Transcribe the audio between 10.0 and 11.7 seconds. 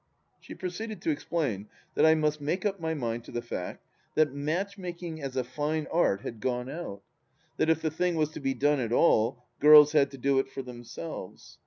to do it for themselves.